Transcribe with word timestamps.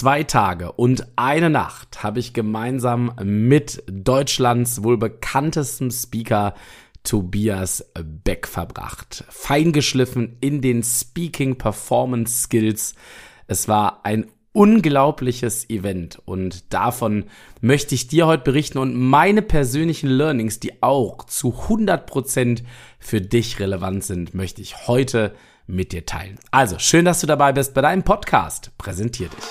Zwei 0.00 0.22
Tage 0.22 0.72
und 0.72 1.06
eine 1.16 1.50
Nacht 1.50 2.02
habe 2.02 2.20
ich 2.20 2.32
gemeinsam 2.32 3.12
mit 3.22 3.82
Deutschlands 3.86 4.82
wohl 4.82 4.96
bekanntestem 4.96 5.90
Speaker 5.90 6.54
Tobias 7.04 7.84
Beck 8.24 8.48
verbracht. 8.48 9.24
Feingeschliffen 9.28 10.38
in 10.40 10.62
den 10.62 10.82
Speaking 10.82 11.58
Performance 11.58 12.44
Skills. 12.44 12.94
Es 13.46 13.68
war 13.68 14.00
ein 14.06 14.24
unglaubliches 14.54 15.68
Event 15.68 16.18
und 16.24 16.72
davon 16.72 17.26
möchte 17.60 17.94
ich 17.94 18.08
dir 18.08 18.26
heute 18.26 18.44
berichten 18.44 18.78
und 18.78 18.96
meine 18.96 19.42
persönlichen 19.42 20.08
Learnings, 20.08 20.60
die 20.60 20.82
auch 20.82 21.24
zu 21.24 21.54
100% 21.68 22.62
für 22.98 23.20
dich 23.20 23.60
relevant 23.60 24.02
sind, 24.04 24.32
möchte 24.32 24.62
ich 24.62 24.88
heute 24.88 25.34
mit 25.66 25.92
dir 25.92 26.06
teilen. 26.06 26.38
Also, 26.50 26.78
schön, 26.78 27.04
dass 27.04 27.20
du 27.20 27.26
dabei 27.26 27.52
bist 27.52 27.74
bei 27.74 27.82
deinem 27.82 28.02
Podcast. 28.02 28.70
Präsentier 28.78 29.28
dich. 29.28 29.44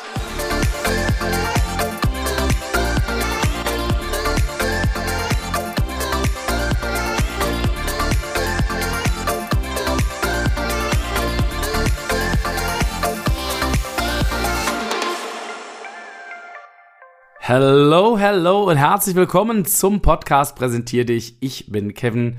Hello, 17.52 18.16
hello 18.19 18.69
und 18.69 18.77
herzlich 18.77 19.16
willkommen 19.16 19.66
zum 19.66 20.03
Podcast 20.03 20.55
Präsentier 20.55 21.03
dich. 21.03 21.33
Ich 21.39 21.71
bin 21.71 21.95
Kevin 21.95 22.38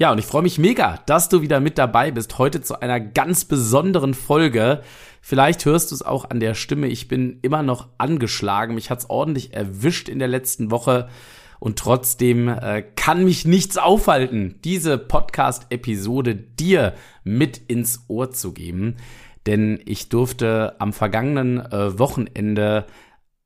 ja, 0.00 0.10
und 0.10 0.18
ich 0.18 0.24
freue 0.24 0.40
mich 0.40 0.58
mega, 0.58 0.98
dass 1.04 1.28
du 1.28 1.42
wieder 1.42 1.60
mit 1.60 1.76
dabei 1.76 2.10
bist. 2.10 2.38
Heute 2.38 2.62
zu 2.62 2.80
einer 2.80 2.98
ganz 2.98 3.44
besonderen 3.44 4.14
Folge. 4.14 4.80
Vielleicht 5.20 5.66
hörst 5.66 5.90
du 5.90 5.94
es 5.94 6.00
auch 6.00 6.30
an 6.30 6.40
der 6.40 6.54
Stimme. 6.54 6.86
Ich 6.86 7.06
bin 7.06 7.38
immer 7.42 7.62
noch 7.62 7.88
angeschlagen. 7.98 8.76
Mich 8.76 8.88
hat's 8.88 9.10
ordentlich 9.10 9.52
erwischt 9.52 10.08
in 10.08 10.18
der 10.18 10.28
letzten 10.28 10.70
Woche. 10.70 11.10
Und 11.58 11.78
trotzdem 11.78 12.48
äh, 12.48 12.82
kann 12.96 13.24
mich 13.24 13.44
nichts 13.44 13.76
aufhalten, 13.76 14.58
diese 14.64 14.96
Podcast-Episode 14.96 16.34
dir 16.34 16.94
mit 17.22 17.58
ins 17.58 18.06
Ohr 18.08 18.30
zu 18.30 18.54
geben. 18.54 18.96
Denn 19.44 19.82
ich 19.84 20.08
durfte 20.08 20.76
am 20.80 20.94
vergangenen 20.94 21.58
äh, 21.58 21.98
Wochenende 21.98 22.86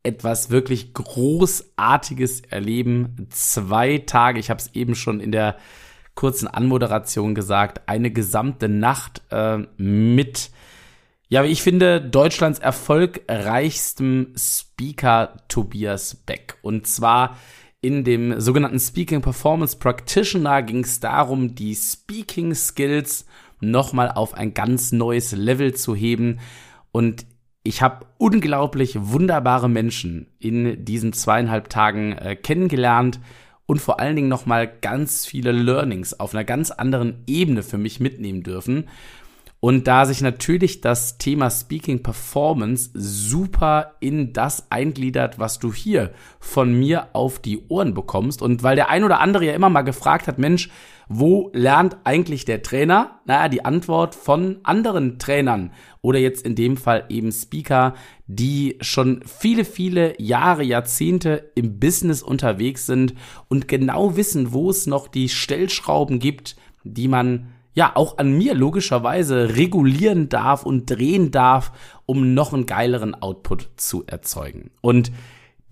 etwas 0.05 0.51
wirklich 0.51 0.95
Großartiges 0.95 2.43
erleben. 2.43 3.27
Zwei 3.31 3.99
Tage, 3.99 4.39
ich 4.39 4.51
habe 4.51 4.61
es 4.61 4.73
eben 4.73 4.95
schon 4.95 5.19
in 5.19 5.33
der 5.33 5.57
kurzen 6.15 6.49
Anmoderation 6.49 7.35
gesagt, 7.35 7.89
eine 7.89 8.11
gesamte 8.11 8.69
Nacht 8.69 9.23
äh, 9.31 9.59
mit, 9.77 10.51
ja, 11.29 11.45
wie 11.45 11.49
ich 11.49 11.63
finde, 11.63 12.01
Deutschlands 12.01 12.59
erfolgreichstem 12.59 14.33
Speaker 14.37 15.37
Tobias 15.49 16.15
Beck. 16.15 16.57
Und 16.63 16.87
zwar 16.87 17.37
in 17.81 18.05
dem 18.05 18.41
sogenannten 18.41 18.81
Speaking 18.81 19.21
Performance 19.21 19.77
Practitioner 19.77 20.63
ging 20.63 20.85
es 20.85 21.01
darum, 21.01 21.55
die 21.55 21.75
Speaking 21.75 22.55
Skills 22.55 23.27
nochmal 23.61 24.11
auf 24.11 24.35
ein 24.35 24.55
ganz 24.55 24.93
neues 24.93 25.33
Level 25.33 25.75
zu 25.75 25.95
heben. 25.95 26.39
Und 26.93 27.27
ich 27.63 27.83
habe 27.83 28.07
unglaublich 28.19 28.97
wunderbare 28.99 29.69
Menschen 29.69 30.29
in 30.39 30.85
diesen 30.85 31.13
zweieinhalb 31.13 31.69
Tagen 31.69 32.13
äh, 32.13 32.37
kennengelernt 32.37 33.21
und 33.67 33.81
vor 33.81 34.01
allen 34.01 34.17
Dingen 34.17 34.29
nochmal 34.29 34.71
ganz 34.81 35.27
viele 35.27 35.53
Learnings 35.53 36.19
auf 36.19 36.35
einer 36.35 36.45
ganz 36.45 36.71
anderen 36.71 37.23
Ebene 37.27 37.63
für 37.63 37.79
mich 37.79 38.01
mitnehmen 38.01 38.43
dürfen. 38.43 38.89
Und 39.65 39.87
da 39.87 40.05
sich 40.05 40.21
natürlich 40.21 40.83
das 40.83 41.17
Thema 41.17 41.49
Speaking 41.49 42.03
Performance 42.03 42.91
super 42.93 43.95
in 43.99 44.35
das 44.35 44.71
eingliedert, 44.71 45.39
was 45.39 45.59
du 45.59 45.73
hier 45.73 46.13
von 46.39 46.79
mir 46.79 47.09
auf 47.15 47.39
die 47.39 47.67
Ohren 47.69 47.95
bekommst. 47.95 48.43
Und 48.43 48.63
weil 48.63 48.77
der 48.77 48.91
ein 48.91 49.05
oder 49.05 49.21
andere 49.21 49.47
ja 49.47 49.55
immer 49.55 49.71
mal 49.71 49.81
gefragt 49.81 50.29
hat, 50.29 50.39
Mensch, 50.39 50.69
wo 51.09 51.51
lernt 51.55 51.97
eigentlich 52.05 52.45
der 52.45 52.61
Trainer? 52.61 53.21
Naja, 53.25 53.49
die 53.49 53.65
Antwort 53.65 54.15
von 54.15 54.59
anderen 54.65 55.19
Trainern 55.19 55.73
oder 56.03 56.19
jetzt 56.19 56.45
in 56.45 56.57
dem 56.57 56.77
Fall 56.77 57.07
eben 57.09 57.33
Speaker, 57.33 57.95
die 58.27 58.77
schon 58.83 59.23
viele, 59.25 59.65
viele 59.65 60.21
Jahre, 60.21 60.63
Jahrzehnte 60.63 61.53
im 61.55 61.81
Business 61.81 62.23
unterwegs 62.23 62.85
sind 62.85 63.15
und 63.49 63.67
genau 63.67 64.15
wissen, 64.15 64.53
wo 64.53 64.69
es 64.69 64.87
noch 64.87 65.09
die 65.09 65.31
Stellschrauben 65.31 66.19
gibt, 66.19 66.55
die 66.83 67.09
man 67.09 67.54
ja 67.75 67.93
auch 67.95 68.19
an 68.19 68.33
mir 68.39 68.55
logischerweise 68.55 69.57
regulieren 69.57 70.29
darf 70.29 70.65
und 70.65 70.87
drehen 70.87 71.31
darf, 71.31 71.73
um 72.07 72.35
noch 72.35 72.53
einen 72.53 72.67
geileren 72.67 73.15
Output 73.15 73.69
zu 73.77 74.05
erzeugen. 74.07 74.71
Und 74.81 75.13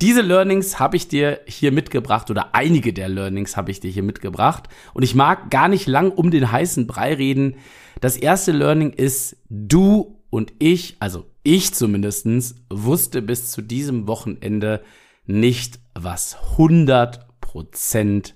diese 0.03 0.21
Learnings 0.21 0.81
habe 0.81 0.97
ich 0.97 1.07
dir 1.07 1.41
hier 1.47 1.71
mitgebracht 1.71 2.29
oder 2.29 2.57
einige 2.57 2.93
der 2.93 3.09
Learnings 3.09 3.57
habe 3.57 3.71
ich 3.71 3.79
dir 3.79 3.91
hier 3.91 4.03
mitgebracht 4.03 4.69
und 4.95 5.05
ich 5.05 5.15
mag 5.15 5.49
gar 5.49 5.69
nicht 5.69 5.87
lang 5.87 6.11
um 6.11 6.33
den 6.33 6.51
heißen 6.51 6.89
Brei 6.89 7.15
reden. 7.15 7.55
Das 8.01 8.17
erste 8.17 8.51
Learning 8.51 8.91
ist, 8.91 9.37
du 9.49 10.19
und 10.29 10.55
ich, 10.59 10.97
also 10.99 11.27
ich 11.45 11.73
zumindestens, 11.73 12.57
wusste 12.69 13.23
bis 13.23 13.53
zu 13.53 13.63
diesem 13.63 14.09
Wochenende 14.09 14.83
nicht, 15.25 15.79
was 15.95 16.37
100% 16.57 18.33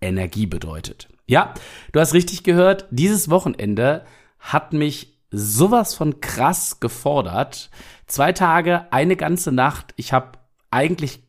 Energie 0.00 0.46
bedeutet. 0.46 1.08
Ja, 1.30 1.54
du 1.92 2.00
hast 2.00 2.12
richtig 2.12 2.42
gehört, 2.42 2.86
dieses 2.90 3.30
Wochenende 3.30 4.04
hat 4.40 4.72
mich 4.72 5.16
sowas 5.30 5.94
von 5.94 6.18
krass 6.18 6.80
gefordert. 6.80 7.70
Zwei 8.08 8.32
Tage, 8.32 8.92
eine 8.92 9.14
ganze 9.14 9.52
Nacht. 9.52 9.94
Ich 9.94 10.12
habe 10.12 10.40
eigentlich 10.72 11.22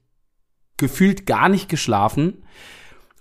gefühlt 0.78 1.28
gar 1.28 1.50
nicht 1.50 1.70
geschlafen, 1.70 2.44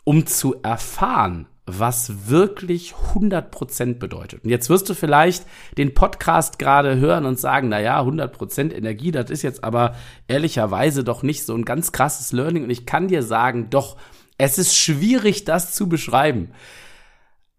um 0.04 0.24
zu 0.24 0.62
erfahren, 0.62 1.48
was 1.66 2.30
wirklich 2.30 2.94
100% 3.12 3.98
bedeutet. 3.98 4.44
Und 4.44 4.48
jetzt 4.48 4.70
wirst 4.70 4.88
du 4.88 4.94
vielleicht 4.94 5.44
den 5.76 5.92
Podcast 5.92 6.58
gerade 6.58 6.96
hören 6.96 7.26
und 7.26 7.38
sagen, 7.38 7.68
na 7.68 7.78
ja, 7.78 8.00
100% 8.00 8.72
Energie, 8.72 9.10
das 9.10 9.28
ist 9.28 9.42
jetzt 9.42 9.64
aber 9.64 9.96
ehrlicherweise 10.28 11.04
doch 11.04 11.22
nicht 11.22 11.44
so 11.44 11.54
ein 11.54 11.66
ganz 11.66 11.92
krasses 11.92 12.32
Learning. 12.32 12.64
Und 12.64 12.70
ich 12.70 12.86
kann 12.86 13.08
dir 13.08 13.22
sagen, 13.22 13.68
doch, 13.68 13.98
es 14.40 14.56
ist 14.56 14.74
schwierig, 14.74 15.44
das 15.44 15.74
zu 15.74 15.88
beschreiben. 15.88 16.52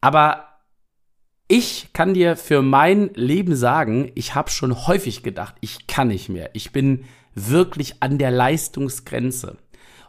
Aber 0.01 0.47
ich 1.47 1.93
kann 1.93 2.15
dir 2.15 2.35
für 2.35 2.63
mein 2.63 3.11
Leben 3.13 3.55
sagen, 3.55 4.11
ich 4.15 4.33
habe 4.33 4.49
schon 4.49 4.87
häufig 4.87 5.21
gedacht, 5.21 5.55
ich 5.61 5.85
kann 5.85 6.07
nicht 6.07 6.29
mehr. 6.29 6.49
Ich 6.53 6.71
bin 6.71 7.05
wirklich 7.35 8.01
an 8.01 8.17
der 8.17 8.31
Leistungsgrenze. 8.31 9.57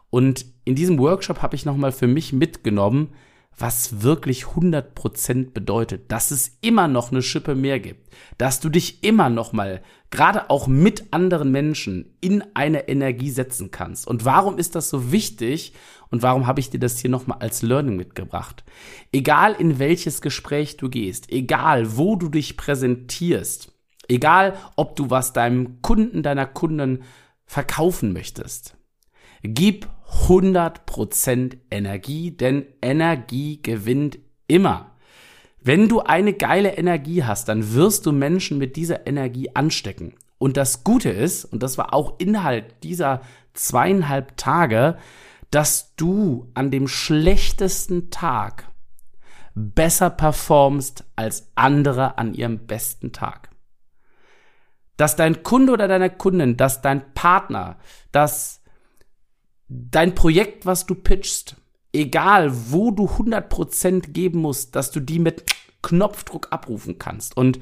Und 0.09 0.47
in 0.65 0.75
diesem 0.75 0.99
Workshop 0.99 1.43
habe 1.43 1.56
ich 1.56 1.66
nochmal 1.66 1.93
für 1.93 2.06
mich 2.06 2.33
mitgenommen, 2.33 3.12
was 3.59 4.03
wirklich 4.03 4.44
100% 4.44 5.53
bedeutet, 5.53 6.10
dass 6.10 6.31
es 6.31 6.56
immer 6.62 6.89
noch 6.89 7.12
eine 7.12 7.22
Schippe 7.22 7.54
mehr 7.54 7.81
gibt, 7.81 8.15
dass 8.39 8.60
du 8.60 8.71
dich 8.71 9.04
immer 9.04 9.28
noch 9.28 9.53
mal, 9.53 9.83
gerade 10.10 10.49
auch 10.49 10.66
mit 10.66 11.12
anderen 11.12 11.50
Menschen, 11.50 12.16
in 12.21 12.43
eine 12.54 12.89
Energie 12.89 13.31
setzen 13.31 13.71
kannst. 13.71 14.06
Und 14.06 14.25
warum 14.25 14.59
ist 14.59 14.75
das 14.75 14.89
so 14.89 15.12
wichtig 15.12 15.75
und 16.12 16.22
warum 16.22 16.46
habe 16.46 16.60
ich 16.60 16.70
dir 16.70 16.78
das 16.78 17.00
hier 17.00 17.10
nochmal 17.10 17.38
als 17.40 17.62
Learning 17.62 17.96
mitgebracht? 17.96 18.62
Egal 19.10 19.54
in 19.58 19.80
welches 19.80 20.22
Gespräch 20.22 20.76
du 20.76 20.88
gehst, 20.88 21.32
egal 21.32 21.96
wo 21.96 22.14
du 22.14 22.28
dich 22.28 22.56
präsentierst, 22.56 23.72
Egal, 24.08 24.56
ob 24.76 24.96
du 24.96 25.10
was 25.10 25.32
deinem 25.32 25.80
Kunden, 25.80 26.22
deiner 26.22 26.46
Kunden 26.46 27.04
verkaufen 27.46 28.12
möchtest. 28.12 28.76
Gib 29.42 29.88
100% 30.26 31.56
Energie, 31.70 32.30
denn 32.30 32.66
Energie 32.80 33.62
gewinnt 33.62 34.18
immer. 34.46 34.90
Wenn 35.60 35.88
du 35.88 36.00
eine 36.00 36.32
geile 36.32 36.76
Energie 36.76 37.24
hast, 37.24 37.48
dann 37.48 37.72
wirst 37.72 38.06
du 38.06 38.12
Menschen 38.12 38.58
mit 38.58 38.76
dieser 38.76 39.06
Energie 39.06 39.54
anstecken. 39.54 40.14
Und 40.38 40.56
das 40.56 40.82
Gute 40.82 41.10
ist, 41.10 41.44
und 41.44 41.62
das 41.62 41.78
war 41.78 41.94
auch 41.94 42.18
Inhalt 42.18 42.66
dieser 42.82 43.22
zweieinhalb 43.54 44.36
Tage, 44.36 44.98
dass 45.53 45.95
du 45.97 46.51
an 46.54 46.71
dem 46.71 46.89
schlechtesten 46.89 48.10
Tag 48.10 48.69
besser 49.54 50.09
performst 50.09 51.04
als 51.15 51.53
andere 51.54 52.16
an 52.16 52.34
ihrem 52.34 52.66
besten 52.66 53.13
Tag. 53.13 53.51
Dass 54.97 55.15
dein 55.15 55.43
Kunde 55.43 55.75
oder 55.75 55.89
deine 55.89 56.09
Kundin, 56.09 56.57
dass 56.57 56.81
dein 56.81 57.13
Partner, 57.13 57.77
dass 58.13 58.63
dein 59.69 60.15
Projekt, 60.15 60.65
was 60.65 60.87
du 60.87 60.95
pitchst, 60.95 61.57
egal 61.93 62.51
wo 62.71 62.91
du 62.91 63.04
100% 63.04 64.10
geben 64.10 64.41
musst, 64.41 64.75
dass 64.75 64.91
du 64.91 65.01
die 65.01 65.19
mit 65.19 65.45
Knopfdruck 65.83 66.49
abrufen 66.51 66.99
kannst. 66.99 67.37
Und 67.37 67.60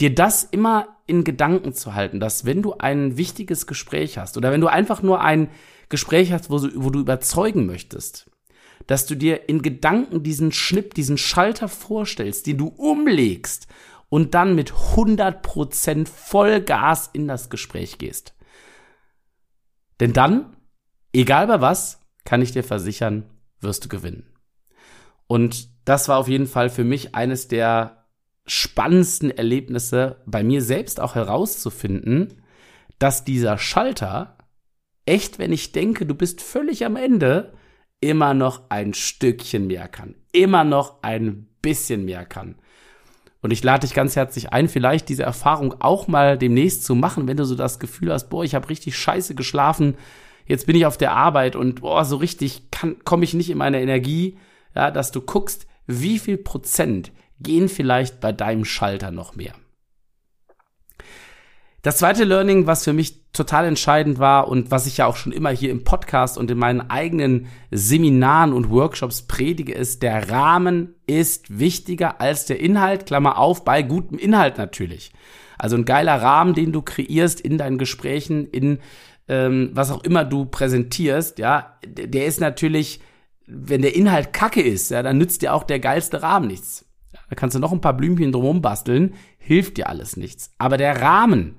dir 0.00 0.14
das 0.14 0.42
immer 0.44 0.95
in 1.06 1.24
Gedanken 1.24 1.72
zu 1.72 1.94
halten, 1.94 2.20
dass 2.20 2.44
wenn 2.44 2.62
du 2.62 2.74
ein 2.74 3.16
wichtiges 3.16 3.66
Gespräch 3.66 4.18
hast 4.18 4.36
oder 4.36 4.50
wenn 4.52 4.60
du 4.60 4.66
einfach 4.66 5.02
nur 5.02 5.20
ein 5.20 5.50
Gespräch 5.88 6.32
hast, 6.32 6.50
wo 6.50 6.58
du, 6.58 6.70
wo 6.74 6.90
du 6.90 7.00
überzeugen 7.00 7.66
möchtest, 7.66 8.30
dass 8.86 9.06
du 9.06 9.14
dir 9.14 9.48
in 9.48 9.62
Gedanken 9.62 10.22
diesen 10.22 10.52
Schnipp, 10.52 10.94
diesen 10.94 11.18
Schalter 11.18 11.68
vorstellst, 11.68 12.46
den 12.46 12.58
du 12.58 12.68
umlegst 12.68 13.68
und 14.08 14.34
dann 14.34 14.54
mit 14.54 14.72
100% 14.72 16.06
Vollgas 16.06 17.10
in 17.12 17.28
das 17.28 17.50
Gespräch 17.50 17.98
gehst. 17.98 18.34
Denn 20.00 20.12
dann, 20.12 20.56
egal 21.12 21.46
bei 21.46 21.60
was, 21.60 22.00
kann 22.24 22.42
ich 22.42 22.52
dir 22.52 22.64
versichern, 22.64 23.30
wirst 23.60 23.84
du 23.84 23.88
gewinnen. 23.88 24.26
Und 25.26 25.68
das 25.84 26.08
war 26.08 26.18
auf 26.18 26.28
jeden 26.28 26.46
Fall 26.46 26.70
für 26.70 26.84
mich 26.84 27.14
eines 27.14 27.48
der 27.48 27.95
spannendsten 28.46 29.30
Erlebnisse, 29.30 30.22
bei 30.26 30.42
mir 30.42 30.62
selbst 30.62 31.00
auch 31.00 31.14
herauszufinden, 31.14 32.42
dass 32.98 33.24
dieser 33.24 33.58
Schalter 33.58 34.38
echt, 35.04 35.38
wenn 35.38 35.52
ich 35.52 35.72
denke, 35.72 36.06
du 36.06 36.14
bist 36.14 36.40
völlig 36.40 36.84
am 36.84 36.96
Ende, 36.96 37.52
immer 38.00 38.34
noch 38.34 38.70
ein 38.70 38.94
Stückchen 38.94 39.66
mehr 39.66 39.88
kann. 39.88 40.14
Immer 40.32 40.64
noch 40.64 41.02
ein 41.02 41.48
bisschen 41.62 42.04
mehr 42.04 42.24
kann. 42.24 42.56
Und 43.42 43.52
ich 43.52 43.62
lade 43.62 43.86
dich 43.86 43.94
ganz 43.94 44.16
herzlich 44.16 44.52
ein, 44.52 44.68
vielleicht 44.68 45.08
diese 45.08 45.22
Erfahrung 45.22 45.76
auch 45.80 46.08
mal 46.08 46.36
demnächst 46.36 46.84
zu 46.84 46.94
machen, 46.94 47.28
wenn 47.28 47.36
du 47.36 47.44
so 47.44 47.54
das 47.54 47.78
Gefühl 47.78 48.12
hast, 48.12 48.28
boah, 48.28 48.44
ich 48.44 48.54
habe 48.54 48.68
richtig 48.68 48.96
scheiße 48.96 49.34
geschlafen, 49.34 49.96
jetzt 50.46 50.66
bin 50.66 50.76
ich 50.76 50.86
auf 50.86 50.96
der 50.96 51.12
Arbeit 51.12 51.54
und 51.54 51.80
boah, 51.82 52.04
so 52.04 52.16
richtig 52.16 52.64
komme 53.04 53.24
ich 53.24 53.34
nicht 53.34 53.50
in 53.50 53.58
meine 53.58 53.80
Energie, 53.80 54.38
ja, 54.74 54.90
dass 54.90 55.12
du 55.12 55.20
guckst, 55.20 55.66
wie 55.86 56.18
viel 56.18 56.38
Prozent 56.38 57.12
gehen 57.40 57.68
vielleicht 57.68 58.20
bei 58.20 58.32
deinem 58.32 58.64
Schalter 58.64 59.10
noch 59.10 59.34
mehr. 59.36 59.54
Das 61.82 61.98
zweite 61.98 62.24
Learning, 62.24 62.66
was 62.66 62.82
für 62.82 62.92
mich 62.92 63.22
total 63.32 63.64
entscheidend 63.66 64.18
war 64.18 64.48
und 64.48 64.72
was 64.72 64.86
ich 64.86 64.96
ja 64.96 65.06
auch 65.06 65.14
schon 65.14 65.30
immer 65.30 65.50
hier 65.50 65.70
im 65.70 65.84
Podcast 65.84 66.36
und 66.36 66.50
in 66.50 66.58
meinen 66.58 66.90
eigenen 66.90 67.46
Seminaren 67.70 68.52
und 68.52 68.70
Workshops 68.70 69.22
predige, 69.22 69.72
ist, 69.72 70.02
der 70.02 70.28
Rahmen 70.28 70.96
ist 71.06 71.60
wichtiger 71.60 72.20
als 72.20 72.46
der 72.46 72.58
Inhalt, 72.58 73.06
Klammer 73.06 73.38
auf, 73.38 73.64
bei 73.64 73.82
gutem 73.82 74.18
Inhalt 74.18 74.58
natürlich. 74.58 75.12
Also 75.58 75.76
ein 75.76 75.84
geiler 75.84 76.20
Rahmen, 76.20 76.54
den 76.54 76.72
du 76.72 76.82
kreierst 76.82 77.40
in 77.40 77.56
deinen 77.56 77.78
Gesprächen, 77.78 78.48
in 78.48 78.80
ähm, 79.28 79.70
was 79.72 79.90
auch 79.90 80.02
immer 80.04 80.24
du 80.24 80.44
präsentierst, 80.44 81.38
ja, 81.38 81.78
der 81.86 82.26
ist 82.26 82.40
natürlich, 82.40 83.00
wenn 83.46 83.82
der 83.82 83.94
Inhalt 83.94 84.32
kacke 84.32 84.62
ist, 84.62 84.90
ja, 84.90 85.02
dann 85.02 85.18
nützt 85.18 85.42
dir 85.42 85.54
auch 85.54 85.64
der 85.64 85.78
geilste 85.78 86.22
Rahmen 86.22 86.48
nichts. 86.48 86.85
Da 87.28 87.36
kannst 87.36 87.56
du 87.56 87.60
noch 87.60 87.72
ein 87.72 87.80
paar 87.80 87.96
Blümchen 87.96 88.32
drumherum 88.32 88.62
basteln, 88.62 89.14
hilft 89.38 89.76
dir 89.76 89.88
alles 89.88 90.16
nichts. 90.16 90.52
Aber 90.58 90.76
der 90.76 91.00
Rahmen, 91.00 91.56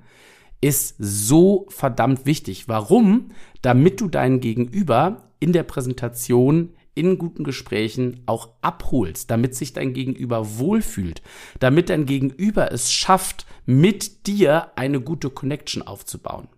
ist 0.60 0.96
so 0.98 1.66
verdammt 1.68 2.26
wichtig. 2.26 2.68
Warum? 2.68 3.30
Damit 3.62 4.00
du 4.00 4.08
deinen 4.08 4.40
Gegenüber 4.40 5.30
in 5.40 5.52
der 5.52 5.62
Präsentation 5.62 6.74
in 6.94 7.16
guten 7.16 7.44
Gesprächen 7.44 8.22
auch 8.26 8.54
abholst, 8.60 9.30
damit 9.30 9.54
sich 9.54 9.72
dein 9.72 9.92
Gegenüber 9.92 10.58
wohlfühlt, 10.58 11.22
damit 11.60 11.90
dein 11.90 12.06
Gegenüber 12.06 12.72
es 12.72 12.92
schafft, 12.92 13.46
mit 13.66 14.26
dir 14.26 14.72
eine 14.76 15.00
gute 15.00 15.30
Connection 15.30 15.82
aufzubauen. 15.82 16.48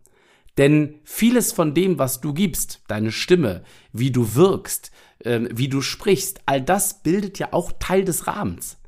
Denn 0.57 0.95
vieles 1.05 1.53
von 1.53 1.75
dem, 1.75 1.99
was 1.99 2.23
du 2.23 2.33
gibst, 2.33 2.81
deine 2.89 3.13
Stimme, 3.13 3.65
wie 3.93 4.11
du 4.11 4.35
wirkst, 4.35 4.91
äh, 5.19 5.41
wie 5.53 5.69
du 5.69 5.83
sprichst, 5.83 6.41
all 6.47 6.63
das 6.63 7.03
bildet 7.03 7.39
ja 7.39 7.53
auch 7.53 7.73
Teil 7.79 8.05
des 8.05 8.27
Rahmens. 8.27 8.80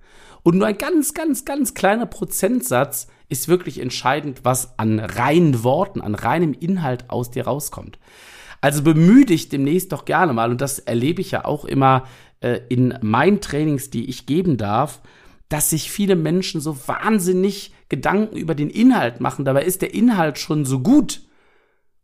Und 0.42 0.58
nur 0.58 0.66
ein 0.66 0.78
ganz, 0.78 1.14
ganz, 1.14 1.44
ganz 1.44 1.74
kleiner 1.74 2.06
Prozentsatz 2.06 3.06
ist 3.28 3.48
wirklich 3.48 3.78
entscheidend, 3.78 4.40
was 4.44 4.78
an 4.78 4.98
reinen 4.98 5.62
Worten, 5.62 6.00
an 6.00 6.14
reinem 6.14 6.52
Inhalt 6.52 7.10
aus 7.10 7.30
dir 7.30 7.44
rauskommt. 7.44 7.98
Also 8.60 8.82
bemühe 8.82 9.24
dich 9.24 9.48
demnächst 9.48 9.92
doch 9.92 10.04
gerne 10.04 10.32
mal, 10.32 10.50
und 10.50 10.60
das 10.60 10.78
erlebe 10.78 11.20
ich 11.20 11.32
ja 11.32 11.44
auch 11.44 11.64
immer 11.64 12.04
äh, 12.40 12.60
in 12.68 12.94
meinen 13.02 13.40
Trainings, 13.40 13.90
die 13.90 14.08
ich 14.08 14.26
geben 14.26 14.56
darf, 14.56 15.00
dass 15.48 15.70
sich 15.70 15.90
viele 15.90 16.16
Menschen 16.16 16.60
so 16.60 16.76
wahnsinnig 16.88 17.72
Gedanken 17.88 18.36
über 18.36 18.54
den 18.54 18.70
Inhalt 18.70 19.20
machen. 19.20 19.44
Dabei 19.44 19.64
ist 19.64 19.82
der 19.82 19.94
Inhalt 19.94 20.38
schon 20.38 20.64
so 20.64 20.80
gut. 20.80 21.22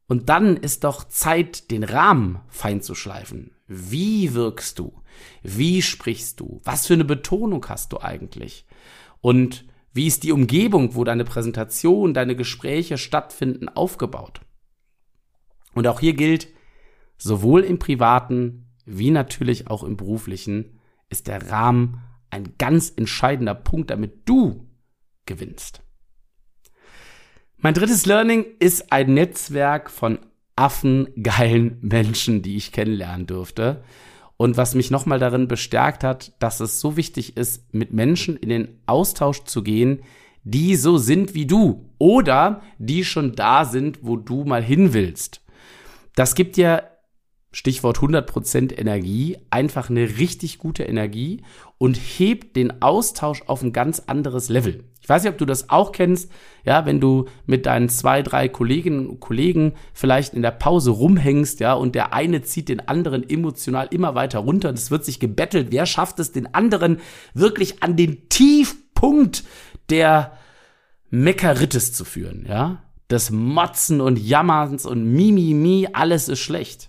Und 0.06 0.28
dann 0.28 0.56
ist 0.56 0.84
doch 0.84 1.04
Zeit, 1.04 1.70
den 1.70 1.84
Rahmen 1.84 2.40
fein 2.48 2.82
zu 2.82 2.94
schleifen. 2.94 3.52
Wie 3.68 4.34
wirkst 4.34 4.78
du? 4.78 5.02
Wie 5.42 5.82
sprichst 5.82 6.40
du? 6.40 6.60
Was 6.64 6.86
für 6.86 6.94
eine 6.94 7.04
Betonung 7.04 7.64
hast 7.68 7.92
du 7.92 8.00
eigentlich? 8.00 8.66
Und 9.20 9.66
wie 9.92 10.06
ist 10.06 10.22
die 10.22 10.32
Umgebung, 10.32 10.94
wo 10.94 11.04
deine 11.04 11.24
Präsentation, 11.24 12.14
deine 12.14 12.34
Gespräche 12.34 12.98
stattfinden, 12.98 13.68
aufgebaut? 13.68 14.40
Und 15.74 15.86
auch 15.86 16.00
hier 16.00 16.14
gilt, 16.14 16.48
sowohl 17.18 17.62
im 17.62 17.78
privaten 17.78 18.64
wie 18.86 19.10
natürlich 19.10 19.66
auch 19.68 19.84
im 19.84 19.98
beruflichen 19.98 20.80
ist 21.10 21.26
der 21.26 21.50
Rahmen 21.50 22.02
ein 22.30 22.54
ganz 22.56 22.92
entscheidender 22.96 23.54
Punkt, 23.54 23.90
damit 23.90 24.26
du 24.26 24.66
gewinnst. 25.26 25.82
Mein 27.58 27.74
drittes 27.74 28.06
Learning 28.06 28.46
ist 28.60 28.92
ein 28.92 29.12
Netzwerk 29.12 29.90
von 29.90 30.18
affengeilen 30.58 31.78
Menschen, 31.80 32.42
die 32.42 32.56
ich 32.56 32.72
kennenlernen 32.72 33.26
durfte. 33.26 33.82
Und 34.36 34.56
was 34.56 34.74
mich 34.74 34.90
nochmal 34.90 35.18
darin 35.18 35.48
bestärkt 35.48 36.04
hat, 36.04 36.32
dass 36.40 36.60
es 36.60 36.80
so 36.80 36.96
wichtig 36.96 37.36
ist, 37.36 37.72
mit 37.72 37.92
Menschen 37.92 38.36
in 38.36 38.48
den 38.48 38.68
Austausch 38.86 39.44
zu 39.44 39.62
gehen, 39.62 40.00
die 40.44 40.76
so 40.76 40.98
sind 40.98 41.34
wie 41.34 41.46
du 41.46 41.90
oder 41.98 42.62
die 42.78 43.04
schon 43.04 43.34
da 43.34 43.64
sind, 43.64 44.00
wo 44.02 44.16
du 44.16 44.44
mal 44.44 44.62
hin 44.62 44.92
willst. 44.92 45.42
Das 46.14 46.34
gibt 46.34 46.56
dir, 46.56 46.84
Stichwort 47.50 47.98
100% 47.98 48.78
Energie, 48.78 49.38
einfach 49.50 49.88
eine 49.88 50.18
richtig 50.18 50.58
gute 50.58 50.82
Energie 50.82 51.42
und 51.78 51.96
hebt 51.96 52.56
den 52.56 52.82
Austausch 52.82 53.42
auf 53.46 53.62
ein 53.62 53.72
ganz 53.72 54.00
anderes 54.00 54.50
Level. 54.50 54.84
Ich 55.00 55.08
weiß 55.08 55.22
nicht, 55.22 55.32
ob 55.32 55.38
du 55.38 55.46
das 55.46 55.70
auch 55.70 55.92
kennst, 55.92 56.30
ja, 56.64 56.84
wenn 56.84 57.00
du 57.00 57.24
mit 57.46 57.64
deinen 57.64 57.88
zwei, 57.88 58.20
drei 58.20 58.48
Kolleginnen 58.48 59.08
und 59.08 59.20
Kollegen 59.20 59.72
vielleicht 59.94 60.34
in 60.34 60.42
der 60.42 60.50
Pause 60.50 60.90
rumhängst, 60.90 61.60
ja, 61.60 61.72
und 61.72 61.94
der 61.94 62.12
eine 62.12 62.42
zieht 62.42 62.68
den 62.68 62.86
anderen 62.86 63.26
emotional 63.26 63.88
immer 63.90 64.14
weiter 64.14 64.40
runter 64.40 64.68
und 64.68 64.76
es 64.78 64.90
wird 64.90 65.06
sich 65.06 65.18
gebettelt, 65.18 65.68
wer 65.70 65.86
schafft 65.86 66.18
es, 66.18 66.32
den 66.32 66.54
anderen 66.54 67.00
wirklich 67.32 67.82
an 67.82 67.96
den 67.96 68.28
Tiefpunkt 68.28 69.44
der 69.88 70.32
Meckeritis 71.08 71.94
zu 71.94 72.04
führen, 72.04 72.44
ja, 72.46 72.82
des 73.08 73.30
Motzen 73.30 74.02
und 74.02 74.18
Jammerns 74.18 74.84
und 74.84 75.10
Mimimi, 75.10 75.88
alles 75.94 76.28
ist 76.28 76.40
schlecht. 76.40 76.87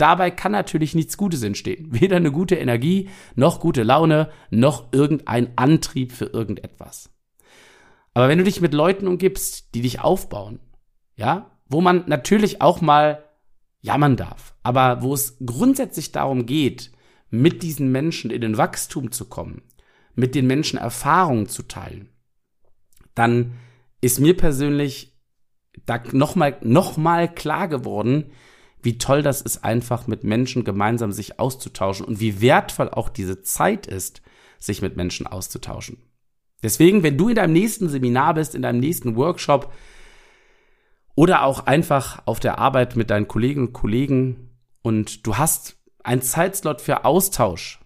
Dabei 0.00 0.30
kann 0.30 0.52
natürlich 0.52 0.94
nichts 0.94 1.18
Gutes 1.18 1.42
entstehen. 1.42 1.88
Weder 1.90 2.16
eine 2.16 2.32
gute 2.32 2.54
Energie, 2.54 3.10
noch 3.34 3.60
gute 3.60 3.82
Laune, 3.82 4.30
noch 4.48 4.92
irgendein 4.92 5.58
Antrieb 5.58 6.12
für 6.12 6.24
irgendetwas. 6.24 7.10
Aber 8.14 8.28
wenn 8.28 8.38
du 8.38 8.44
dich 8.44 8.62
mit 8.62 8.72
Leuten 8.72 9.06
umgibst, 9.06 9.74
die 9.74 9.82
dich 9.82 10.00
aufbauen, 10.00 10.58
ja, 11.16 11.50
wo 11.68 11.82
man 11.82 12.04
natürlich 12.06 12.62
auch 12.62 12.80
mal 12.80 13.24
jammern 13.82 14.16
darf, 14.16 14.54
aber 14.62 15.02
wo 15.02 15.12
es 15.12 15.36
grundsätzlich 15.44 16.12
darum 16.12 16.46
geht, 16.46 16.92
mit 17.28 17.62
diesen 17.62 17.92
Menschen 17.92 18.30
in 18.30 18.40
den 18.40 18.56
Wachstum 18.56 19.12
zu 19.12 19.26
kommen, 19.26 19.62
mit 20.14 20.34
den 20.34 20.46
Menschen 20.46 20.78
Erfahrungen 20.78 21.46
zu 21.46 21.62
teilen, 21.64 22.08
dann 23.14 23.52
ist 24.00 24.18
mir 24.18 24.34
persönlich 24.34 25.20
da 25.84 26.02
nochmal 26.12 26.56
noch 26.62 26.96
mal 26.96 27.32
klar 27.32 27.68
geworden, 27.68 28.32
wie 28.82 28.98
toll 28.98 29.22
das 29.22 29.42
ist, 29.42 29.64
einfach 29.64 30.06
mit 30.06 30.24
Menschen 30.24 30.64
gemeinsam 30.64 31.12
sich 31.12 31.38
auszutauschen 31.38 32.06
und 32.06 32.20
wie 32.20 32.40
wertvoll 32.40 32.88
auch 32.88 33.08
diese 33.08 33.42
Zeit 33.42 33.86
ist, 33.86 34.22
sich 34.58 34.82
mit 34.82 34.96
Menschen 34.96 35.26
auszutauschen. 35.26 35.98
Deswegen, 36.62 37.02
wenn 37.02 37.16
du 37.16 37.28
in 37.28 37.36
deinem 37.36 37.52
nächsten 37.52 37.88
Seminar 37.88 38.34
bist, 38.34 38.54
in 38.54 38.62
deinem 38.62 38.80
nächsten 38.80 39.16
Workshop 39.16 39.72
oder 41.14 41.44
auch 41.44 41.66
einfach 41.66 42.22
auf 42.26 42.40
der 42.40 42.58
Arbeit 42.58 42.96
mit 42.96 43.10
deinen 43.10 43.28
Kolleginnen 43.28 43.68
und 43.68 43.72
Kollegen 43.72 44.50
und 44.82 45.26
du 45.26 45.38
hast 45.38 45.76
einen 46.04 46.22
Zeitslot 46.22 46.80
für 46.80 47.04
Austausch, 47.04 47.80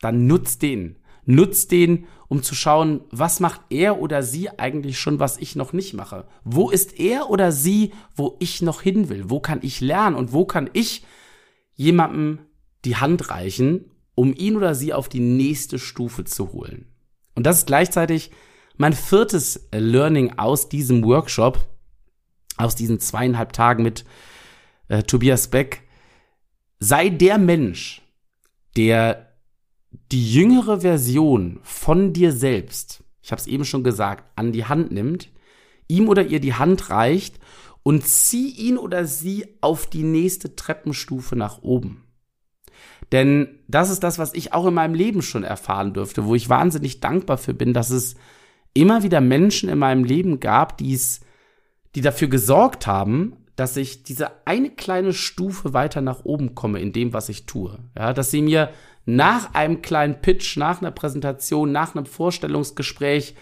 dann 0.00 0.26
nutz 0.26 0.58
den. 0.58 0.98
Nutz 1.26 1.66
den, 1.68 2.06
um 2.28 2.42
zu 2.42 2.54
schauen, 2.54 3.02
was 3.10 3.40
macht 3.40 3.60
er 3.70 4.00
oder 4.00 4.22
sie 4.22 4.50
eigentlich 4.58 4.98
schon, 4.98 5.20
was 5.20 5.38
ich 5.38 5.56
noch 5.56 5.72
nicht 5.72 5.94
mache? 5.94 6.26
Wo 6.44 6.70
ist 6.70 6.98
er 6.98 7.30
oder 7.30 7.52
sie, 7.52 7.92
wo 8.14 8.36
ich 8.40 8.62
noch 8.62 8.82
hin 8.82 9.08
will? 9.08 9.30
Wo 9.30 9.40
kann 9.40 9.60
ich 9.62 9.80
lernen 9.80 10.16
und 10.16 10.32
wo 10.32 10.44
kann 10.44 10.68
ich 10.72 11.04
jemandem 11.74 12.40
die 12.84 12.96
Hand 12.96 13.30
reichen, 13.30 13.90
um 14.14 14.34
ihn 14.34 14.56
oder 14.56 14.74
sie 14.74 14.92
auf 14.92 15.08
die 15.08 15.20
nächste 15.20 15.78
Stufe 15.78 16.24
zu 16.24 16.52
holen? 16.52 16.86
Und 17.34 17.44
das 17.44 17.58
ist 17.58 17.66
gleichzeitig 17.66 18.30
mein 18.76 18.92
viertes 18.92 19.68
Learning 19.72 20.38
aus 20.38 20.68
diesem 20.68 21.04
Workshop, 21.04 21.66
aus 22.56 22.74
diesen 22.74 23.00
zweieinhalb 23.00 23.52
Tagen 23.52 23.82
mit 23.82 24.04
äh, 24.88 25.02
Tobias 25.02 25.48
Beck. 25.48 25.82
Sei 26.78 27.08
der 27.08 27.38
Mensch, 27.38 28.02
der 28.76 29.23
die 30.12 30.32
jüngere 30.32 30.80
Version 30.80 31.60
von 31.62 32.12
dir 32.12 32.32
selbst, 32.32 33.02
ich 33.22 33.32
habe 33.32 33.40
es 33.40 33.46
eben 33.46 33.64
schon 33.64 33.84
gesagt, 33.84 34.24
an 34.36 34.52
die 34.52 34.64
Hand 34.64 34.92
nimmt, 34.92 35.30
ihm 35.88 36.08
oder 36.08 36.26
ihr 36.26 36.40
die 36.40 36.54
Hand 36.54 36.90
reicht 36.90 37.38
und 37.82 38.06
zieh 38.06 38.50
ihn 38.50 38.78
oder 38.78 39.06
sie 39.06 39.46
auf 39.60 39.86
die 39.86 40.02
nächste 40.02 40.56
Treppenstufe 40.56 41.36
nach 41.36 41.62
oben. 41.62 42.04
Denn 43.12 43.60
das 43.68 43.90
ist 43.90 44.02
das, 44.02 44.18
was 44.18 44.34
ich 44.34 44.52
auch 44.52 44.66
in 44.66 44.74
meinem 44.74 44.94
Leben 44.94 45.22
schon 45.22 45.44
erfahren 45.44 45.92
durfte, 45.92 46.24
wo 46.24 46.34
ich 46.34 46.48
wahnsinnig 46.48 47.00
dankbar 47.00 47.38
für 47.38 47.54
bin, 47.54 47.72
dass 47.72 47.90
es 47.90 48.16
immer 48.72 49.02
wieder 49.02 49.20
Menschen 49.20 49.68
in 49.68 49.78
meinem 49.78 50.04
Leben 50.04 50.40
gab, 50.40 50.78
die 50.78 50.94
es, 50.94 51.20
die 51.94 52.00
dafür 52.00 52.28
gesorgt 52.28 52.86
haben, 52.86 53.36
dass 53.56 53.76
ich 53.76 54.02
diese 54.02 54.46
eine 54.46 54.70
kleine 54.70 55.12
Stufe 55.12 55.72
weiter 55.72 56.00
nach 56.00 56.24
oben 56.24 56.54
komme 56.54 56.80
in 56.80 56.92
dem, 56.92 57.12
was 57.12 57.28
ich 57.28 57.46
tue. 57.46 57.78
Ja, 57.96 58.12
dass 58.12 58.30
sie 58.30 58.42
mir 58.42 58.70
nach 59.06 59.54
einem 59.54 59.82
kleinen 59.82 60.20
Pitch, 60.20 60.56
nach 60.56 60.80
einer 60.80 60.90
Präsentation, 60.90 61.72
nach 61.72 61.94
einem 61.94 62.06
Vorstellungsgespräch 62.06 63.34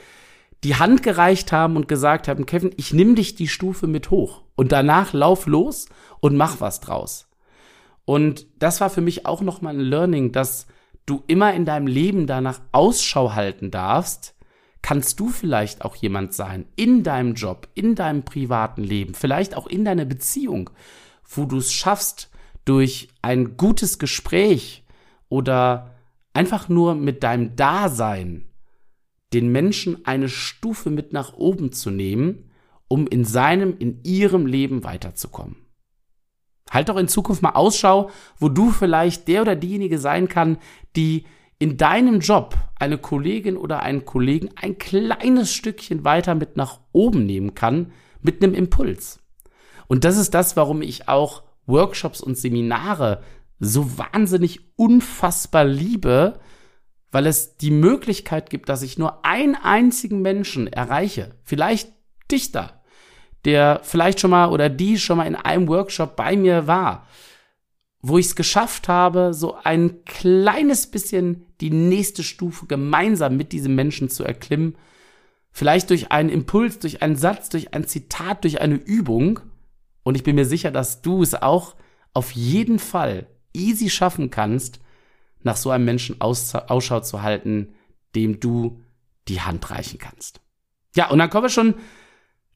die 0.64 0.76
Hand 0.76 1.02
gereicht 1.02 1.52
haben 1.52 1.76
und 1.76 1.88
gesagt 1.88 2.28
haben, 2.28 2.46
Kevin, 2.46 2.72
ich 2.76 2.92
nimm 2.92 3.14
dich 3.14 3.34
die 3.34 3.48
Stufe 3.48 3.86
mit 3.86 4.10
hoch 4.10 4.42
und 4.54 4.72
danach 4.72 5.12
lauf 5.12 5.46
los 5.46 5.86
und 6.20 6.36
mach 6.36 6.60
was 6.60 6.80
draus. 6.80 7.28
Und 8.04 8.46
das 8.58 8.80
war 8.80 8.90
für 8.90 9.00
mich 9.00 9.26
auch 9.26 9.40
nochmal 9.42 9.74
ein 9.74 9.80
Learning, 9.80 10.32
dass 10.32 10.66
du 11.06 11.22
immer 11.26 11.54
in 11.54 11.64
deinem 11.64 11.86
Leben 11.86 12.26
danach 12.26 12.60
Ausschau 12.70 13.34
halten 13.34 13.70
darfst, 13.70 14.34
kannst 14.82 15.20
du 15.20 15.28
vielleicht 15.28 15.84
auch 15.84 15.94
jemand 15.96 16.34
sein 16.34 16.66
in 16.76 17.04
deinem 17.04 17.34
Job, 17.34 17.68
in 17.74 17.94
deinem 17.94 18.24
privaten 18.24 18.82
Leben, 18.82 19.14
vielleicht 19.14 19.56
auch 19.56 19.66
in 19.66 19.84
deiner 19.84 20.04
Beziehung, 20.04 20.70
wo 21.24 21.44
du 21.44 21.58
es 21.58 21.72
schaffst, 21.72 22.30
durch 22.64 23.08
ein 23.22 23.56
gutes 23.56 23.98
Gespräch 23.98 24.81
oder 25.32 25.94
einfach 26.34 26.68
nur 26.68 26.94
mit 26.94 27.22
deinem 27.22 27.56
Dasein 27.56 28.50
den 29.32 29.50
Menschen 29.50 30.04
eine 30.04 30.28
Stufe 30.28 30.90
mit 30.90 31.14
nach 31.14 31.32
oben 31.32 31.72
zu 31.72 31.90
nehmen, 31.90 32.50
um 32.86 33.06
in 33.06 33.24
seinem, 33.24 33.78
in 33.78 34.04
ihrem 34.04 34.44
Leben 34.44 34.84
weiterzukommen. 34.84 35.56
Halt 36.70 36.90
doch 36.90 36.98
in 36.98 37.08
Zukunft 37.08 37.40
mal 37.40 37.52
Ausschau, 37.52 38.10
wo 38.36 38.50
du 38.50 38.70
vielleicht 38.72 39.26
der 39.26 39.40
oder 39.40 39.56
diejenige 39.56 39.98
sein 39.98 40.28
kann, 40.28 40.58
die 40.96 41.24
in 41.58 41.78
deinem 41.78 42.20
Job 42.20 42.54
eine 42.78 42.98
Kollegin 42.98 43.56
oder 43.56 43.80
einen 43.80 44.04
Kollegen 44.04 44.50
ein 44.56 44.76
kleines 44.76 45.54
Stückchen 45.54 46.04
weiter 46.04 46.34
mit 46.34 46.58
nach 46.58 46.80
oben 46.92 47.24
nehmen 47.24 47.54
kann, 47.54 47.92
mit 48.20 48.42
einem 48.42 48.52
Impuls. 48.52 49.20
Und 49.88 50.04
das 50.04 50.18
ist 50.18 50.34
das, 50.34 50.58
warum 50.58 50.82
ich 50.82 51.08
auch 51.08 51.42
Workshops 51.64 52.20
und 52.20 52.36
Seminare 52.36 53.22
so 53.64 53.96
wahnsinnig 53.96 54.60
unfassbar 54.74 55.64
liebe, 55.64 56.40
weil 57.12 57.26
es 57.26 57.56
die 57.58 57.70
Möglichkeit 57.70 58.50
gibt, 58.50 58.68
dass 58.68 58.82
ich 58.82 58.98
nur 58.98 59.24
einen 59.24 59.54
einzigen 59.54 60.20
Menschen 60.20 60.66
erreiche, 60.66 61.36
vielleicht 61.44 61.92
Dichter, 62.30 62.82
der 63.44 63.80
vielleicht 63.84 64.18
schon 64.18 64.32
mal 64.32 64.50
oder 64.50 64.68
die 64.68 64.98
schon 64.98 65.18
mal 65.18 65.26
in 65.26 65.36
einem 65.36 65.68
Workshop 65.68 66.16
bei 66.16 66.36
mir 66.36 66.66
war, 66.66 67.06
wo 68.00 68.18
ich 68.18 68.26
es 68.26 68.36
geschafft 68.36 68.88
habe, 68.88 69.32
so 69.32 69.54
ein 69.62 70.04
kleines 70.06 70.88
bisschen 70.88 71.46
die 71.60 71.70
nächste 71.70 72.24
Stufe 72.24 72.66
gemeinsam 72.66 73.36
mit 73.36 73.52
diesem 73.52 73.76
Menschen 73.76 74.08
zu 74.08 74.24
erklimmen, 74.24 74.76
vielleicht 75.52 75.90
durch 75.90 76.10
einen 76.10 76.30
Impuls, 76.30 76.80
durch 76.80 77.00
einen 77.00 77.14
Satz, 77.14 77.48
durch 77.48 77.74
ein 77.74 77.86
Zitat, 77.86 78.42
durch 78.42 78.60
eine 78.60 78.74
Übung. 78.74 79.38
Und 80.02 80.16
ich 80.16 80.24
bin 80.24 80.34
mir 80.34 80.46
sicher, 80.46 80.72
dass 80.72 81.00
du 81.00 81.22
es 81.22 81.40
auch 81.40 81.76
auf 82.12 82.32
jeden 82.32 82.80
Fall 82.80 83.28
easy 83.54 83.90
schaffen 83.90 84.30
kannst, 84.30 84.80
nach 85.42 85.56
so 85.56 85.70
einem 85.70 85.84
Menschen 85.84 86.20
Aus 86.20 86.54
Ausschau 86.54 87.00
zu 87.00 87.22
halten, 87.22 87.74
dem 88.14 88.40
du 88.40 88.80
die 89.28 89.40
Hand 89.40 89.70
reichen 89.70 89.98
kannst. 89.98 90.40
Ja, 90.94 91.10
und 91.10 91.18
dann 91.18 91.30
kommen 91.30 91.44
wir 91.44 91.50
schon 91.50 91.74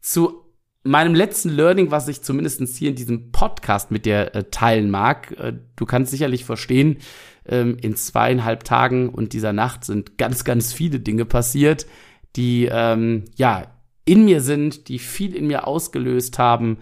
zu 0.01 0.43
meinem 0.83 1.15
letzten 1.15 1.51
Learning, 1.51 1.91
was 1.91 2.09
ich 2.09 2.23
zumindest 2.23 2.61
hier 2.77 2.91
in 2.91 2.97
diesem 2.97 3.33
Podcast 3.33 3.91
mit 3.91 4.07
dir 4.07 4.35
äh, 4.35 4.45
teilen 4.45 4.91
mag. 4.91 5.33
Äh, 5.33 5.55
du 5.75 5.87
kannst 5.87 6.11
sicherlich 6.11 6.45
verstehen, 6.45 6.99
ähm, 7.47 7.77
in 7.81 7.97
zweieinhalb 7.97 8.65
Tagen 8.65 9.09
und 9.09 9.33
dieser 9.33 9.53
Nacht 9.53 9.85
sind 9.85 10.19
ganz, 10.19 10.45
ganz 10.45 10.73
viele 10.73 11.01
Dinge 11.01 11.25
passiert, 11.25 11.87
die 12.37 12.69
ähm, 12.71 13.25
ja 13.37 13.67
in 14.05 14.25
mir 14.25 14.41
sind, 14.41 14.89
die 14.89 14.99
viel 14.99 15.35
in 15.35 15.49
mir 15.49 15.67
ausgelöst 15.67 16.39
haben, 16.39 16.79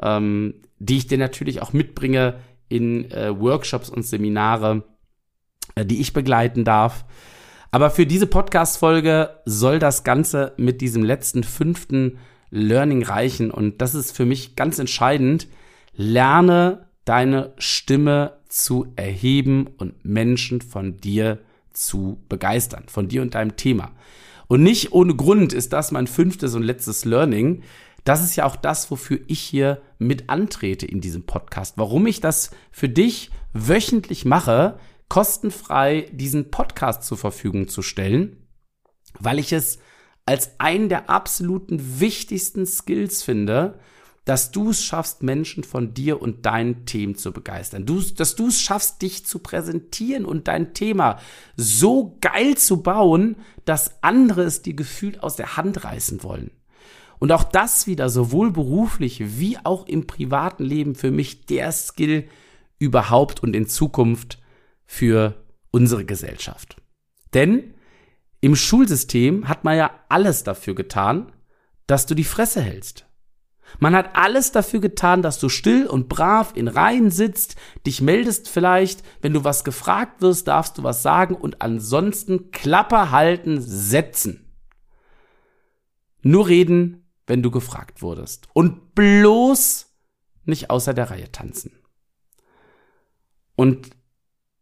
ähm, 0.00 0.54
die 0.78 0.98
ich 0.98 1.08
dir 1.08 1.18
natürlich 1.18 1.60
auch 1.60 1.72
mitbringe 1.72 2.34
in 2.68 3.10
äh, 3.10 3.38
Workshops 3.38 3.88
und 3.88 4.04
Seminare, 4.04 4.84
äh, 5.74 5.84
die 5.84 6.00
ich 6.00 6.12
begleiten 6.12 6.64
darf. 6.64 7.04
Aber 7.70 7.90
für 7.90 8.06
diese 8.06 8.26
Podcast-Folge 8.26 9.30
soll 9.44 9.78
das 9.78 10.04
Ganze 10.04 10.54
mit 10.56 10.80
diesem 10.80 11.04
letzten 11.04 11.44
fünften 11.44 12.18
Learning 12.50 13.02
reichen. 13.02 13.50
Und 13.50 13.82
das 13.82 13.94
ist 13.94 14.16
für 14.16 14.24
mich 14.24 14.56
ganz 14.56 14.78
entscheidend. 14.78 15.48
Lerne 15.94 16.86
deine 17.04 17.52
Stimme 17.58 18.38
zu 18.48 18.92
erheben 18.96 19.66
und 19.78 20.04
Menschen 20.04 20.60
von 20.60 20.98
dir 20.98 21.38
zu 21.72 22.22
begeistern, 22.28 22.84
von 22.88 23.08
dir 23.08 23.22
und 23.22 23.34
deinem 23.34 23.56
Thema. 23.56 23.92
Und 24.46 24.62
nicht 24.62 24.92
ohne 24.92 25.14
Grund 25.14 25.52
ist 25.52 25.72
das 25.72 25.92
mein 25.92 26.06
fünftes 26.06 26.54
und 26.54 26.62
letztes 26.62 27.04
Learning. 27.04 27.62
Das 28.04 28.22
ist 28.22 28.36
ja 28.36 28.44
auch 28.44 28.56
das, 28.56 28.90
wofür 28.90 29.20
ich 29.26 29.40
hier 29.40 29.82
mit 29.98 30.30
antrete 30.30 30.86
in 30.86 31.00
diesem 31.00 31.26
Podcast. 31.26 31.76
Warum 31.76 32.06
ich 32.06 32.20
das 32.20 32.50
für 32.70 32.88
dich 32.88 33.30
wöchentlich 33.52 34.24
mache, 34.24 34.78
kostenfrei 35.08 36.08
diesen 36.12 36.50
Podcast 36.50 37.04
zur 37.04 37.18
Verfügung 37.18 37.68
zu 37.68 37.82
stellen, 37.82 38.48
weil 39.18 39.38
ich 39.38 39.52
es 39.52 39.78
als 40.26 40.58
einen 40.58 40.88
der 40.88 41.08
absoluten 41.08 42.00
wichtigsten 42.00 42.66
Skills 42.66 43.22
finde, 43.22 43.78
dass 44.28 44.50
du 44.50 44.68
es 44.68 44.84
schaffst, 44.84 45.22
Menschen 45.22 45.64
von 45.64 45.94
dir 45.94 46.20
und 46.20 46.44
deinen 46.44 46.84
Themen 46.84 47.14
zu 47.14 47.32
begeistern. 47.32 47.86
Du, 47.86 48.02
dass 48.02 48.36
du 48.36 48.48
es 48.48 48.60
schaffst, 48.60 49.00
dich 49.00 49.24
zu 49.24 49.38
präsentieren 49.38 50.26
und 50.26 50.48
dein 50.48 50.74
Thema 50.74 51.18
so 51.56 52.18
geil 52.20 52.58
zu 52.58 52.82
bauen, 52.82 53.36
dass 53.64 54.02
andere 54.02 54.42
es 54.42 54.60
dir 54.60 54.74
gefühlt 54.74 55.22
aus 55.22 55.36
der 55.36 55.56
Hand 55.56 55.82
reißen 55.82 56.22
wollen. 56.22 56.50
Und 57.18 57.32
auch 57.32 57.44
das 57.44 57.86
wieder 57.86 58.08
sowohl 58.08 58.50
beruflich 58.52 59.38
wie 59.38 59.58
auch 59.64 59.86
im 59.86 60.06
privaten 60.06 60.64
Leben 60.64 60.94
für 60.94 61.10
mich 61.10 61.46
der 61.46 61.72
Skill 61.72 62.28
überhaupt 62.78 63.42
und 63.42 63.54
in 63.54 63.66
Zukunft 63.66 64.38
für 64.86 65.34
unsere 65.70 66.04
Gesellschaft. 66.04 66.76
Denn 67.34 67.74
im 68.40 68.54
Schulsystem 68.54 69.48
hat 69.48 69.64
man 69.64 69.76
ja 69.76 69.90
alles 70.08 70.44
dafür 70.44 70.74
getan, 70.74 71.32
dass 71.86 72.06
du 72.06 72.14
die 72.14 72.24
Fresse 72.24 72.60
hältst. 72.60 73.06
Man 73.80 73.94
hat 73.94 74.16
alles 74.16 74.50
dafür 74.52 74.80
getan, 74.80 75.20
dass 75.22 75.38
du 75.38 75.48
still 75.48 75.86
und 75.86 76.08
brav 76.08 76.52
in 76.54 76.68
Reihen 76.68 77.10
sitzt, 77.10 77.56
dich 77.86 78.00
meldest 78.00 78.48
vielleicht, 78.48 79.02
wenn 79.20 79.34
du 79.34 79.44
was 79.44 79.62
gefragt 79.62 80.22
wirst, 80.22 80.48
darfst 80.48 80.78
du 80.78 80.82
was 80.82 81.02
sagen 81.02 81.34
und 81.34 81.60
ansonsten 81.60 82.50
Klapper 82.50 83.10
halten, 83.10 83.60
setzen. 83.60 84.46
Nur 86.22 86.48
reden, 86.48 87.07
wenn 87.28 87.42
du 87.42 87.50
gefragt 87.50 88.02
wurdest. 88.02 88.48
Und 88.52 88.94
bloß 88.94 89.86
nicht 90.44 90.70
außer 90.70 90.94
der 90.94 91.10
Reihe 91.10 91.30
tanzen. 91.30 91.72
Und 93.54 93.90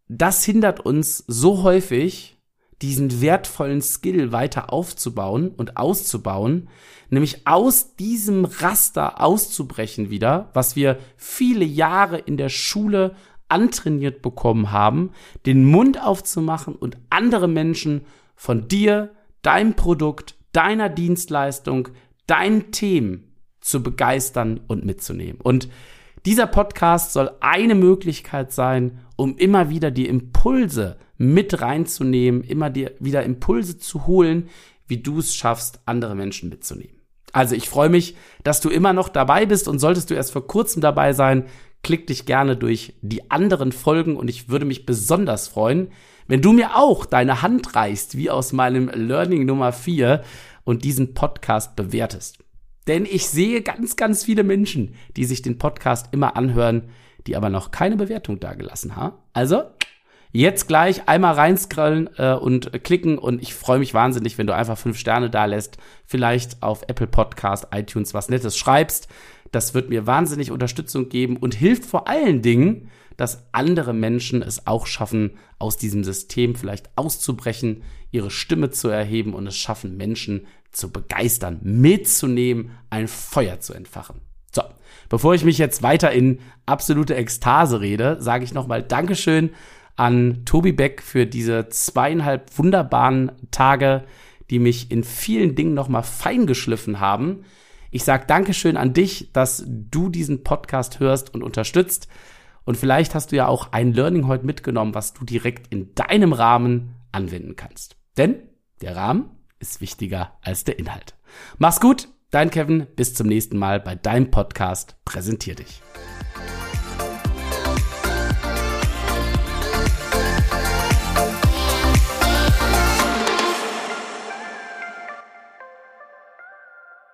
das 0.09 0.45
hindert 0.45 0.81
uns 0.81 1.25
so 1.27 1.63
häufig, 1.63 2.37
diesen 2.83 3.23
wertvollen 3.23 3.81
Skill 3.81 4.33
weiter 4.33 4.73
aufzubauen 4.73 5.49
und 5.49 5.77
auszubauen, 5.77 6.69
nämlich 7.09 7.47
aus 7.47 7.97
diesem 7.97 8.45
Raster 8.45 9.21
auszubrechen 9.23 10.11
wieder, 10.11 10.51
was 10.53 10.77
wir 10.77 10.99
viele 11.17 11.65
Jahre 11.65 12.19
in 12.19 12.37
der 12.37 12.51
Schule 12.51 13.15
antrainiert 13.49 14.23
bekommen 14.23 14.73
haben, 14.73 15.13
den 15.47 15.65
Mund 15.65 16.03
aufzumachen 16.03 16.75
und 16.75 16.99
andere 17.11 17.49
Menschen 17.49 18.05
von 18.35 18.69
dir, 18.69 19.15
deinem 19.43 19.75
Produkt, 19.75 20.35
deiner 20.53 20.89
Dienstleistung, 20.89 21.89
deinen 22.27 22.73
Themen 22.73 23.33
zu 23.61 23.83
begeistern 23.83 24.61
und 24.67 24.85
mitzunehmen. 24.85 25.41
Und 25.41 25.69
dieser 26.25 26.47
Podcast 26.47 27.13
soll 27.13 27.31
eine 27.41 27.75
Möglichkeit 27.75 28.53
sein, 28.53 28.99
um 29.17 29.37
immer 29.37 29.71
wieder 29.71 29.91
die 29.91 30.09
Impulse 30.09 30.97
mit 31.19 31.61
reinzunehmen, 31.61 32.43
immer 32.43 32.71
dir 32.71 32.93
wieder 32.99 33.23
Impulse 33.23 33.79
zu 33.79 34.07
holen, 34.07 34.49
wie 34.87 34.99
du 34.99 35.19
es 35.19 35.35
schaffst, 35.35 35.81
andere 35.87 36.15
Menschen 36.15 36.49
mitzunehmen. 36.49 36.97
Also 37.33 37.55
ich 37.55 37.69
freue 37.69 37.89
mich, 37.89 38.17
dass 38.45 38.61
du 38.61 38.71
immer 38.71 38.93
noch 38.93 39.09
dabei 39.09 39.47
bist 39.47 39.69
und 39.69 39.79
solltest 39.79 40.11
du 40.11 40.15
erst 40.15 40.33
vor 40.33 40.47
kurzem 40.47 40.81
dabei 40.81 41.13
sein, 41.13 41.45
klick 41.83 42.07
dich 42.07 42.27
gerne 42.27 42.57
durch 42.57 42.95
die 43.03 43.31
anderen 43.31 43.73
Folgen 43.73 44.17
und 44.17 44.29
ich 44.29 44.49
würde 44.49 44.65
mich 44.65 44.87
besonders 44.87 45.47
freuen, 45.47 45.91
wenn 46.29 46.43
du 46.43 46.53
mir 46.53 46.77
auch 46.77 47.07
deine 47.07 47.43
Hand 47.43 47.77
reichst, 47.77 48.17
wie 48.17 48.31
aus 48.31 48.53
meinem 48.53 48.89
Learning 48.89 49.47
Nummer 49.47 49.73
4 49.73 50.23
und 50.67 50.85
diesen 50.85 51.15
Podcast 51.15 51.77
bewertest. 51.77 52.39
Denn 52.87 53.07
ich 53.07 53.27
sehe 53.29 53.63
ganz, 53.63 53.97
ganz 53.97 54.25
viele 54.25 54.45
Menschen, 54.45 54.95
die 55.17 55.25
sich 55.25 55.41
den 55.41 55.57
Podcast 55.57 56.09
immer 56.13 56.37
anhören, 56.37 56.91
die 57.27 57.37
aber 57.37 57.49
noch 57.49 57.71
keine 57.71 57.97
Bewertung 57.97 58.39
dagelassen 58.39 58.97
haben. 58.97 59.17
Also 59.33 59.63
Jetzt 60.33 60.69
gleich 60.69 61.09
einmal 61.09 61.33
reinscrollen 61.33 62.11
äh, 62.19 62.35
und 62.35 62.85
klicken 62.85 63.17
und 63.17 63.41
ich 63.41 63.55
freue 63.55 63.79
mich 63.79 63.95
wahnsinnig, 63.95 64.37
wenn 64.37 64.47
du 64.47 64.55
einfach 64.55 64.77
fünf 64.77 64.99
Sterne 64.99 65.31
da 65.31 65.47
lässt, 65.47 65.79
vielleicht 66.05 66.63
auf 66.63 66.83
Apple 66.89 67.07
Podcast, 67.07 67.69
iTunes 67.73 68.13
was 68.13 68.29
Nettes 68.29 68.59
schreibst. 68.59 69.09
Das 69.51 69.73
wird 69.73 69.89
mir 69.89 70.07
wahnsinnig 70.07 70.51
Unterstützung 70.51 71.09
geben 71.09 71.39
und 71.39 71.55
hilft 71.55 71.87
vor 71.87 72.07
allen 72.07 72.43
Dingen, 72.43 72.91
dass 73.17 73.47
andere 73.53 73.95
Menschen 73.95 74.43
es 74.43 74.67
auch 74.67 74.87
schaffen, 74.87 75.39
aus 75.59 75.79
diesem 75.79 76.05
System 76.05 76.55
vielleicht 76.55 76.91
auszubrechen, 76.97 77.83
ihre 78.11 78.31
Stimme 78.31 78.69
zu 78.69 78.89
erheben 78.89 79.33
und 79.33 79.47
es 79.47 79.57
schaffen, 79.57 79.97
Menschen 79.97 80.47
zu 80.73 80.91
begeistern, 80.91 81.61
mitzunehmen, 81.63 82.73
ein 82.91 83.09
Feuer 83.09 83.61
zu 83.61 83.73
entfachen. 83.73 84.21
So, 84.53 84.63
bevor 85.09 85.35
ich 85.35 85.45
mich 85.45 85.59
jetzt 85.59 85.83
weiter 85.83 86.13
in 86.13 86.41
absolute 86.67 87.15
Ekstase 87.15 87.81
rede, 87.81 88.17
sage 88.21 88.45
ich 88.45 88.55
nochmal 88.55 88.83
Dankeschön 88.83 89.51
an 89.97 90.45
Tobi 90.45 90.73
Beck 90.73 91.03
für 91.03 91.27
diese 91.27 91.69
zweieinhalb 91.69 92.57
wunderbaren 92.59 93.33
Tage, 93.51 94.05
die 94.51 94.59
mich 94.59 94.91
in 94.91 95.05
vielen 95.05 95.55
Dingen 95.55 95.75
nochmal 95.75 96.03
fein 96.03 96.47
geschliffen 96.47 97.01
haben. 97.01 97.45
Ich 97.91 98.05
sage 98.05 98.27
Dankeschön 98.27 98.77
an 98.77 98.93
dich, 98.93 99.33
dass 99.33 99.65
du 99.67 100.09
diesen 100.09 100.45
Podcast 100.45 101.01
hörst 101.01 101.35
und 101.35 101.43
unterstützt. 101.43 102.09
Und 102.65 102.77
vielleicht 102.77 103.15
hast 103.15 103.33
du 103.33 103.37
ja 103.37 103.47
auch 103.47 103.73
ein 103.73 103.93
Learning 103.93 104.27
heute 104.27 104.45
mitgenommen, 104.45 104.95
was 104.95 105.15
du 105.15 105.25
direkt 105.25 105.73
in 105.73 105.95
deinem 105.95 106.33
Rahmen 106.33 106.95
anwenden 107.13 107.57
kannst. 107.57 107.97
Denn 108.17 108.37
der 108.83 108.97
Rahmen 108.97 109.31
ist 109.59 109.81
wichtiger 109.81 110.33
als 110.43 110.65
der 110.65 110.79
Inhalt. 110.79 111.15
Mach's 111.59 111.81
gut, 111.81 112.09
dein 112.31 112.51
Kevin, 112.51 112.87
bis 112.97 113.15
zum 113.15 113.27
nächsten 113.27 113.59
Mal 113.59 113.81
bei 113.81 113.95
deinem 113.95 114.31
Podcast 114.31 114.97
Präsentier 115.05 115.55
dich. 115.55 115.83